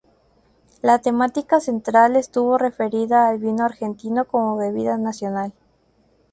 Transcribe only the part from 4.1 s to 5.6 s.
como bebida nacional.